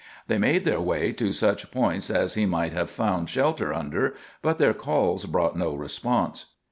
They 0.25 0.39
made 0.39 0.63
their 0.65 0.81
way 0.81 1.11
to 1.11 1.31
such 1.31 1.69
points 1.69 2.09
as 2.09 2.33
he 2.33 2.47
might 2.47 2.73
have 2.73 2.89
found 2.89 3.29
shelter 3.29 3.71
under, 3.71 4.15
but 4.41 4.57
their 4.57 4.73
calls 4.73 5.27
brought 5.27 5.55
no 5.55 5.75
response. 5.75 6.47